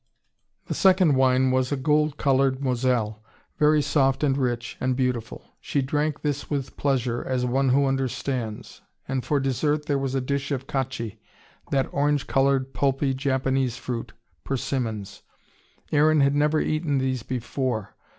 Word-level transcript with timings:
The 0.65 0.73
second 0.73 1.13
wine 1.15 1.51
was 1.51 1.71
a 1.71 1.77
gold 1.77 2.17
coloured 2.17 2.59
Moselle, 2.59 3.21
very 3.59 3.83
soft 3.83 4.23
and 4.23 4.35
rich 4.35 4.75
and 4.79 4.95
beautiful. 4.95 5.43
She 5.59 5.83
drank 5.83 6.23
this 6.23 6.49
with 6.49 6.75
pleasure, 6.75 7.23
as 7.23 7.45
one 7.45 7.69
who 7.69 7.85
understands. 7.85 8.81
And 9.07 9.23
for 9.23 9.39
dessert 9.39 9.85
there 9.85 9.99
was 9.99 10.15
a 10.15 10.19
dish 10.19 10.49
of 10.49 10.65
cacchi 10.65 11.19
that 11.69 11.87
orange 11.91 12.25
coloured, 12.25 12.73
pulpy 12.73 13.13
Japanese 13.13 13.77
fruit 13.77 14.13
persimmons. 14.43 15.21
Aaron 15.91 16.21
had 16.21 16.33
never 16.33 16.59
eaten 16.59 16.97
these 16.97 17.21
before. 17.21 17.95